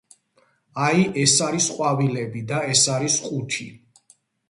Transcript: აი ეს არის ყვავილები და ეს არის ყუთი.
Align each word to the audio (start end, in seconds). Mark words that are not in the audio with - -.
აი 0.85 1.03
ეს 1.25 1.35
არის 1.49 1.69
ყვავილები 1.75 2.45
და 2.55 2.65
ეს 2.73 2.85
არის 2.97 3.23
ყუთი. 3.31 3.73